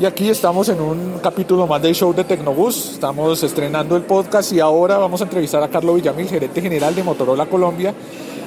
[0.00, 2.92] Y aquí estamos en un capítulo más del show de Tecnobus.
[2.92, 7.02] Estamos estrenando el podcast y ahora vamos a entrevistar a Carlos Villamil, gerente general de
[7.02, 7.92] Motorola Colombia,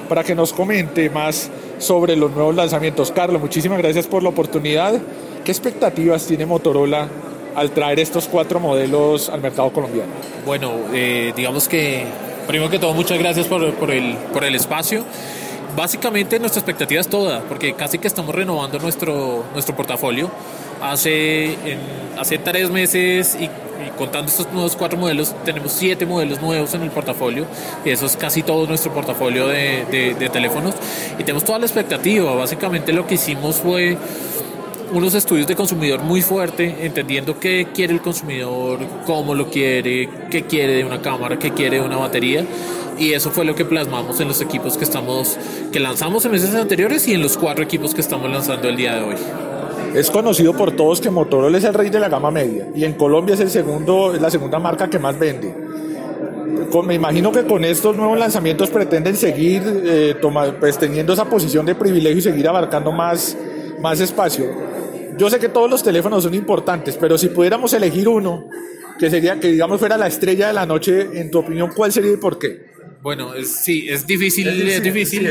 [0.08, 3.12] para que nos comente más sobre los nuevos lanzamientos.
[3.12, 4.94] Carlos, muchísimas gracias por la oportunidad.
[5.44, 7.10] ¿Qué expectativas tiene Motorola
[7.54, 10.12] al traer estos cuatro modelos al mercado colombiano?
[10.46, 12.06] Bueno, eh, digamos que
[12.48, 15.04] primero que todo muchas gracias por, por, el, por el espacio
[15.76, 20.30] básicamente nuestra expectativa es toda, porque casi que estamos renovando nuestro, nuestro portafolio.
[20.82, 21.58] Hace,
[22.18, 23.50] hace tres meses y,
[23.98, 27.46] contando estos nuevos cuatro modelos, tenemos siete modelos nuevos en el portafolio
[27.86, 30.76] y eso es casi todo nuestro portafolio de, de teléfonos
[31.20, 32.34] y tenemos toda la expectativa.
[32.36, 33.98] Básicamente lo que hicimos fue
[34.92, 40.44] unos estudios de consumidor muy fuerte, entendiendo qué quiere el consumidor, cómo lo quiere, qué
[40.44, 42.46] quiere de una cámara, qué quiere de una batería
[42.98, 45.38] y eso fue lo que plasmamos en los equipos que estamos
[45.72, 48.96] que lanzamos en meses anteriores y en los cuatro equipos que estamos lanzando el día
[48.96, 49.16] de hoy.
[49.94, 52.94] Es conocido por todos que Motorola es el rey de la gama media y en
[52.94, 55.54] Colombia es el segundo es la segunda marca que más vende.
[56.86, 60.16] Me imagino que con estos nuevos lanzamientos pretenden seguir eh,
[60.60, 63.36] pues, teniendo esa posición de privilegio y seguir abarcando más,
[63.82, 64.46] más espacio.
[65.18, 68.46] Yo sé que todos los teléfonos son importantes, pero si pudiéramos elegir uno
[68.98, 72.14] que sería que digamos fuera la estrella de la noche, en tu opinión, ¿cuál sería
[72.14, 72.71] y por qué?
[73.02, 75.28] Bueno, sí, es difícil, es difícil,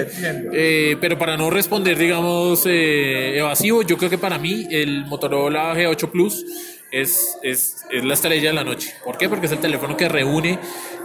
[0.52, 5.74] eh, pero para no responder, digamos, eh, evasivo, yo creo que para mí el Motorola
[5.76, 6.44] G8 Plus
[6.91, 8.94] es, es, es, la estrella de la noche.
[9.05, 9.28] ¿Por qué?
[9.28, 10.58] Porque es el teléfono que reúne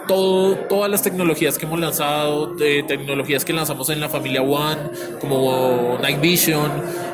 [0.07, 4.81] todo, todas las tecnologías que hemos lanzado, de tecnologías que lanzamos en la familia One,
[5.19, 6.71] como Night Vision,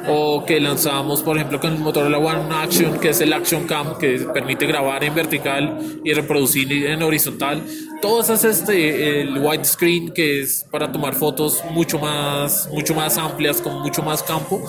[0.08, 3.98] o que lanzamos, por ejemplo, con el Motorola One Action, que es el Action Cam,
[3.98, 7.64] que permite grabar en vertical y reproducir en horizontal.
[8.02, 13.62] Todas esas, este, el widescreen, que es para tomar fotos mucho más, mucho más amplias,
[13.62, 14.60] con mucho más campo.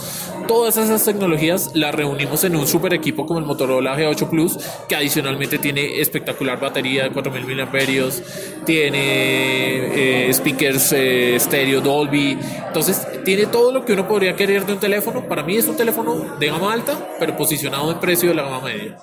[0.47, 4.97] Todas esas tecnologías las reunimos en un super equipo como el Motorola G8 Plus, que
[4.97, 12.39] adicionalmente tiene espectacular batería de 4000 mAh, tiene eh, speakers eh, stereo Dolby.
[12.67, 15.77] Entonces, tiene todo lo que uno podría querer de un teléfono para mí es un
[15.77, 18.97] teléfono de gama alta, pero posicionado en precio de la gama media.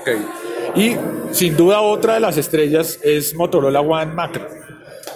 [0.00, 0.76] Ok.
[0.76, 0.96] Y
[1.32, 4.46] sin duda otra de las estrellas es Motorola One Macro.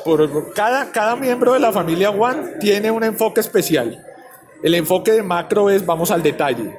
[0.04, 4.04] Por cada, cada miembro de la familia One tiene un enfoque especial.
[4.62, 6.76] El enfoque de macro es vamos al detalle.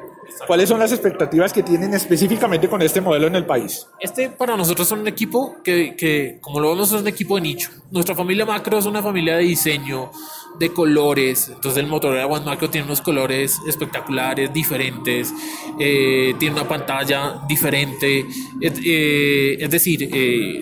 [0.47, 3.88] ¿Cuáles son las expectativas que tienen específicamente con este modelo en el país?
[4.00, 7.41] Este para nosotros es un equipo que, que, como lo vemos, es un equipo de
[7.41, 7.69] nicho.
[7.91, 10.12] Nuestra familia macro es una familia de diseño,
[10.57, 11.50] de colores.
[11.50, 15.34] Entonces el Motorola One Macro tiene unos colores espectaculares, diferentes,
[15.79, 18.25] eh, tiene una pantalla diferente.
[18.61, 20.61] Eh, es decir, eh,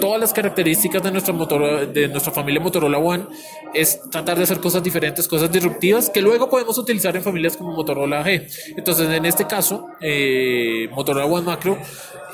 [0.00, 3.26] todas las características de nuestra, Motorola, de nuestra familia Motorola One
[3.74, 7.72] es tratar de hacer cosas diferentes, cosas disruptivas que luego podemos utilizar en familias como
[7.72, 8.46] Motorola G.
[8.76, 9.88] Entonces en este caso,
[10.90, 11.78] Motorola One Macro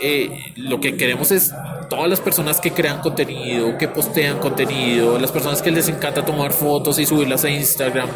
[0.05, 1.55] eh, lo que queremos es
[1.89, 6.53] todas las personas que crean contenido, que postean contenido, las personas que les encanta tomar
[6.53, 8.09] fotos y subirlas a Instagram,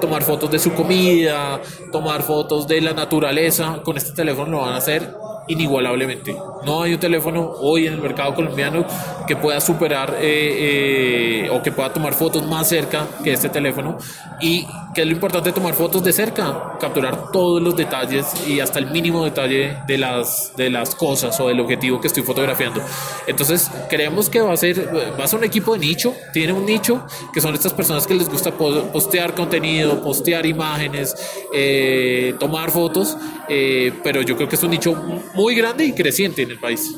[0.00, 4.74] tomar fotos de su comida, tomar fotos de la naturaleza, con este teléfono lo van
[4.74, 5.16] a hacer
[5.48, 6.36] inigualablemente.
[6.64, 8.84] No hay un teléfono hoy en el mercado colombiano
[9.26, 13.98] que pueda superar eh, eh, o que pueda tomar fotos más cerca que este teléfono.
[14.40, 18.78] Y que es lo importante tomar fotos de cerca, capturar todos los detalles y hasta
[18.78, 22.80] el mínimo detalle de las, de las cosas o del objetivo que estoy fotografiando.
[23.26, 24.88] Entonces, creemos que va a ser,
[25.18, 28.14] va a ser un equipo de nicho, tiene un nicho, que son estas personas que
[28.14, 31.14] les gusta postear contenido, postear imágenes,
[31.52, 33.16] eh, tomar fotos,
[33.48, 34.94] pero yo creo que es un nicho
[35.34, 36.94] muy grande y creciente en el país.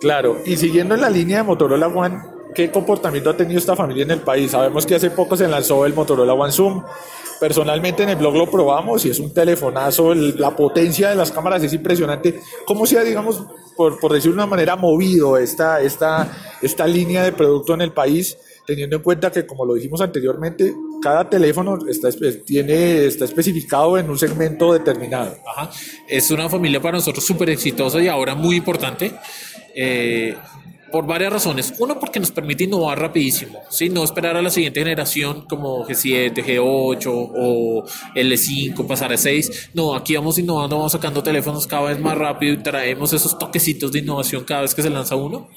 [0.00, 4.04] Claro, y siguiendo en la línea de Motorola One, ¿qué comportamiento ha tenido esta familia
[4.04, 4.50] en el país?
[4.50, 6.82] Sabemos que hace poco se lanzó el Motorola One Zoom.
[7.40, 11.62] Personalmente en el blog lo probamos y es un telefonazo, la potencia de las cámaras
[11.62, 12.40] es impresionante.
[12.66, 13.42] ¿Cómo se ha, digamos,
[13.76, 16.30] por, por decir de una manera, movido esta, esta,
[16.62, 18.36] esta línea de producto en el país?
[18.66, 22.10] teniendo en cuenta que, como lo dijimos anteriormente, cada teléfono está,
[22.44, 25.36] tiene, está especificado en un segmento determinado.
[26.08, 29.14] Es una familia para nosotros súper exitosa y ahora muy importante.
[29.74, 30.36] Eh,
[30.92, 31.74] por varias razones.
[31.80, 33.88] Uno, porque nos permite innovar rapidísimo, ¿sí?
[33.88, 37.84] no esperar a la siguiente generación como G7, G8 o
[38.14, 39.70] L5, pasar a 6.
[39.74, 43.90] No, aquí vamos innovando, vamos sacando teléfonos cada vez más rápido y traemos esos toquecitos
[43.90, 45.48] de innovación cada vez que se lanza uno.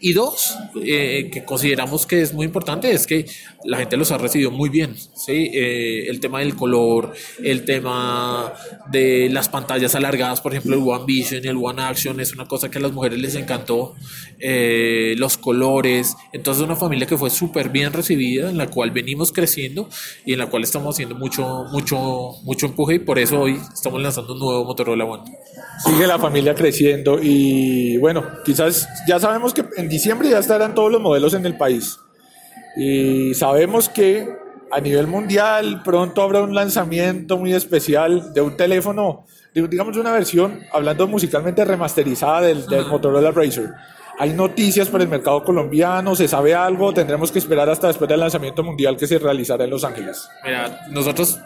[0.00, 3.26] Y dos, eh, que consideramos que es muy importante, es que
[3.64, 4.94] la gente los ha recibido muy bien.
[4.96, 5.50] ¿sí?
[5.54, 7.12] Eh, el tema del color,
[7.42, 8.52] el tema
[8.90, 12.70] de las pantallas alargadas, por ejemplo, el One Vision, el One Action, es una cosa
[12.70, 13.94] que a las mujeres les encantó.
[14.40, 16.16] Eh, los colores.
[16.32, 19.88] Entonces, una familia que fue súper bien recibida, en la cual venimos creciendo
[20.26, 24.02] y en la cual estamos haciendo mucho, mucho, mucho empuje y por eso hoy estamos
[24.02, 25.22] lanzando un nuevo Motorola One.
[25.84, 30.92] Sigue la familia creciendo y bueno, quizás ya sabemos que en diciembre ya estarán todos
[30.92, 31.98] los modelos en el país.
[32.76, 34.28] Y sabemos que
[34.70, 39.24] a nivel mundial pronto habrá un lanzamiento muy especial de un teléfono,
[39.54, 43.72] digamos una versión, hablando musicalmente remasterizada del, del Motorola Razr.
[44.18, 46.14] ¿Hay noticias para el mercado colombiano?
[46.14, 46.92] ¿Se sabe algo?
[46.92, 50.28] ¿Tendremos que esperar hasta después del lanzamiento mundial que se realizará en Los Ángeles?
[50.44, 51.40] Mira, nosotros,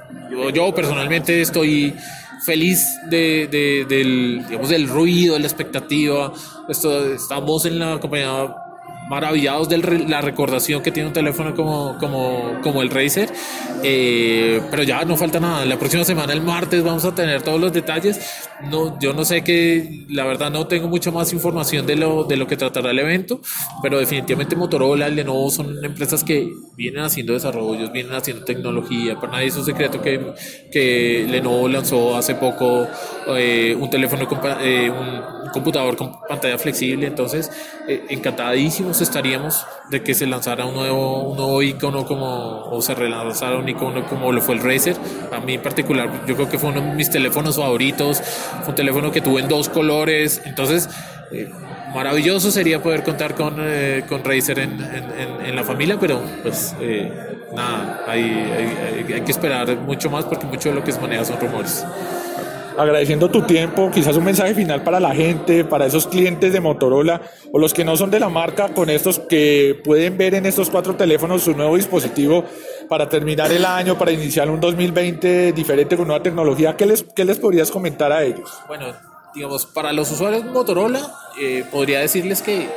[0.53, 1.95] yo, personalmente estoy
[2.45, 6.33] feliz de, de, del, digamos, del ruido, de la expectativa.
[6.69, 8.55] Esto, estamos en la compañía
[9.09, 13.33] maravillados de la recordación que tiene un teléfono como, como, como el Razer.
[13.83, 15.65] Eh, pero ya no falta nada.
[15.65, 18.21] La próxima semana, el martes, vamos a tener todos los detalles.
[18.71, 22.37] No, yo no sé que, la verdad, no tengo mucha más información de lo, de
[22.37, 23.41] lo que tratará el evento,
[23.83, 29.15] pero definitivamente Motorola, Lenovo son empresas que vienen haciendo desarrollos, vienen haciendo tecnología.
[29.21, 30.35] Para nadie es un secreto que,
[30.73, 32.89] que Lenovo lanzó hace poco
[33.29, 34.29] eh, un teléfono,
[34.61, 37.07] eh, un computador con pantalla flexible.
[37.07, 37.51] Entonces,
[38.09, 43.69] encantadísimos estaríamos de que se lanzara un nuevo, nuevo icono como, o se relanzara un
[43.69, 44.97] icono como lo fue el Razer.
[45.33, 48.23] A mí en particular, yo creo que fue uno de mis teléfonos favoritos.
[48.67, 50.43] Un teléfono que tuve en dos colores.
[50.45, 50.89] Entonces,
[51.31, 51.51] eh,
[51.95, 57.11] maravilloso sería poder contar con, eh, con Razer en, la familia, pero pues eh,
[57.55, 61.25] nada, hay, hay, hay, que esperar mucho más porque mucho de lo que se maneja
[61.25, 61.85] son rumores
[62.79, 67.21] agradeciendo tu tiempo, quizás un mensaje final para la gente, para esos clientes de Motorola
[67.53, 70.71] o los que no son de la marca, con estos que pueden ver en estos
[70.71, 72.45] cuatro teléfonos su nuevo dispositivo
[72.89, 76.77] para terminar el año, para iniciar un 2020 diferente con nueva tecnología.
[76.77, 78.51] ¿Qué les, qué les podrías comentar a ellos?
[78.69, 78.87] Bueno,
[79.35, 81.01] digamos, para los usuarios de Motorola,
[81.41, 82.69] eh, podría decirles que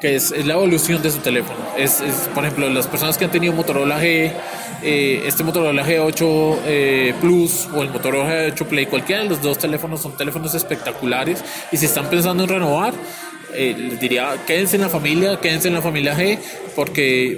[0.00, 1.58] que es, es, la evolución de su teléfono.
[1.76, 4.32] Es, es, por ejemplo, las personas que han tenido Motorola G,
[4.82, 9.58] eh, este Motorola G8 eh, Plus o el Motorola G8 Play, cualquiera de los dos
[9.58, 12.94] teléfonos son teléfonos espectaculares y si están pensando en renovar,
[13.54, 16.38] eh, les diría, quédense en la familia, quédense en la familia G,
[16.74, 17.36] porque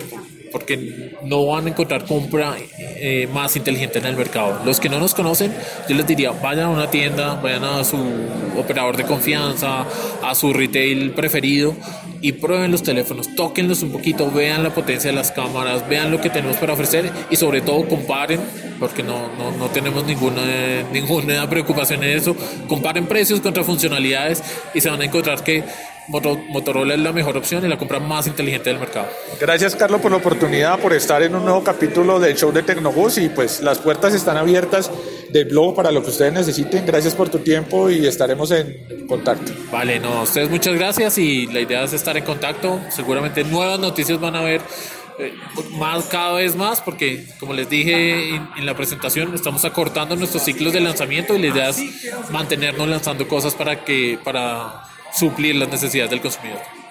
[0.52, 2.56] porque no van a encontrar compra
[3.04, 4.60] eh, más inteligente en el mercado.
[4.64, 5.52] Los que no nos conocen,
[5.88, 7.98] yo les diría, vayan a una tienda, vayan a su
[8.56, 9.84] operador de confianza,
[10.22, 11.74] a su retail preferido
[12.20, 16.20] y prueben los teléfonos, tóquenlos un poquito, vean la potencia de las cámaras, vean lo
[16.20, 18.40] que tenemos para ofrecer y sobre todo comparen,
[18.78, 20.42] porque no, no, no tenemos ninguna,
[20.92, 22.36] ninguna preocupación en eso,
[22.68, 24.44] comparen precios contra funcionalidades
[24.74, 25.64] y se van a encontrar que
[26.12, 29.08] Motorola es la mejor opción y la compra más inteligente del mercado.
[29.40, 33.18] Gracias Carlos por la oportunidad, por estar en un nuevo capítulo del show de Tecnobus
[33.18, 34.90] y pues las puertas están abiertas
[35.30, 36.84] del blog para lo que ustedes necesiten.
[36.84, 39.52] Gracias por tu tiempo y estaremos en contacto.
[39.70, 42.80] Vale, no, a ustedes muchas gracias y la idea es estar en contacto.
[42.90, 44.60] Seguramente nuevas noticias van a haber
[45.18, 45.32] eh,
[45.72, 50.42] más cada vez más porque como les dije en, en, la presentación estamos acortando nuestros
[50.42, 51.82] ciclos de lanzamiento y la idea es
[52.30, 56.81] mantenernos lanzando cosas para que para suplir las necesidades del consumidor.